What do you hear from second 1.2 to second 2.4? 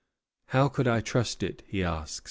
it?" he asks.